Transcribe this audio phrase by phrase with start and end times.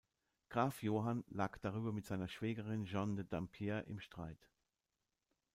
[0.49, 4.49] Graf Johann lag darüber mit seiner Schwägerin Jeanne de Dampierre im Streit.